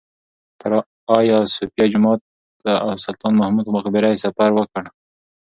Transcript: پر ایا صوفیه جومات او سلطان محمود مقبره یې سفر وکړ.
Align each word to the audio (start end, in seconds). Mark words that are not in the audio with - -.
پر 0.59 0.71
ایا 1.17 1.37
صوفیه 1.55 1.85
جومات 1.91 2.19
او 2.83 2.87
سلطان 3.05 3.33
محمود 3.39 3.65
مقبره 3.75 4.07
یې 4.13 4.21
سفر 4.25 4.49
وکړ. 4.53 4.83